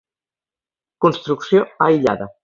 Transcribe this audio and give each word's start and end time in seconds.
Construcció 1.05 1.61
aïllada. 1.89 2.29